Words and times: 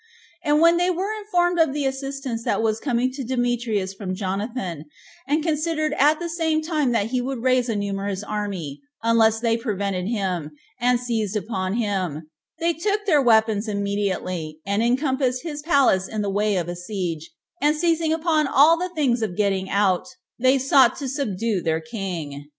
And 0.43 0.59
when 0.59 0.77
they 0.77 0.89
were 0.89 1.13
informed 1.13 1.59
of 1.59 1.73
the 1.73 1.85
assistance 1.85 2.43
that 2.43 2.63
was 2.63 2.79
coming 2.79 3.11
to 3.11 3.23
Demetrius 3.23 3.93
from 3.93 4.15
Jonathan, 4.15 4.85
and 5.27 5.43
considered 5.43 5.93
at 5.95 6.17
the 6.17 6.27
same 6.27 6.63
time 6.63 6.91
that 6.91 7.11
he 7.11 7.21
would 7.21 7.43
raise 7.43 7.69
a 7.69 7.75
numerous 7.75 8.23
army, 8.23 8.81
unless 9.03 9.39
they 9.39 9.55
prevented 9.57 10.07
him, 10.07 10.49
and 10.79 10.99
seized 10.99 11.35
upon 11.35 11.75
him, 11.75 12.31
they 12.57 12.73
took 12.73 13.05
their 13.05 13.21
weapons 13.21 13.67
immediately, 13.67 14.57
and 14.65 14.81
encompassed 14.81 15.43
his 15.43 15.61
palace 15.61 16.07
in 16.07 16.23
the 16.23 16.31
way 16.31 16.55
of 16.57 16.67
a 16.67 16.75
siege, 16.75 17.29
and 17.61 17.75
seizing 17.75 18.11
upon 18.11 18.47
all 18.47 18.77
the 18.79 18.89
ways 18.97 19.21
of 19.21 19.37
getting 19.37 19.69
out, 19.69 20.07
they 20.39 20.57
sought 20.57 20.95
to 20.97 21.07
subdue 21.07 21.61
their 21.61 21.79
king. 21.79 22.45